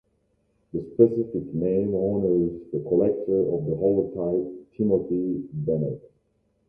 The 0.73 0.81
specific 0.81 1.53
name 1.53 1.93
honours 1.93 2.59
the 2.73 2.79
collector 2.89 3.37
of 3.39 3.67
the 3.67 3.75
holotype 3.75 4.75
Timothy 4.75 5.47
Bennett. 5.53 6.01